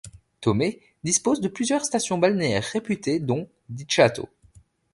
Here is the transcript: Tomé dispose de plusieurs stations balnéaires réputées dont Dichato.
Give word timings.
Tomé 0.41 0.81
dispose 1.03 1.41
de 1.41 1.47
plusieurs 1.47 1.85
stations 1.85 2.17
balnéaires 2.17 2.63
réputées 2.63 3.19
dont 3.19 3.47
Dichato. 3.69 4.27